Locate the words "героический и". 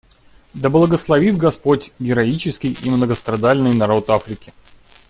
1.99-2.89